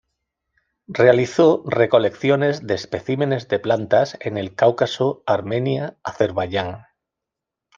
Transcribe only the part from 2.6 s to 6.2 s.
de especímenes de plantas en el Cáucaso, Armenia,